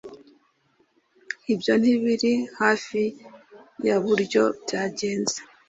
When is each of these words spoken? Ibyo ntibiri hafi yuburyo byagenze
Ibyo 1.53 1.73
ntibiri 1.81 2.33
hafi 2.59 3.01
yuburyo 3.85 4.43
byagenze 4.63 5.37